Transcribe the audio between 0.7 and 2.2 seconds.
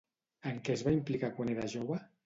es va implicar quan era jove?